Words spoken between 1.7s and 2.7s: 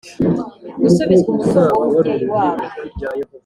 w umubyeyi wabo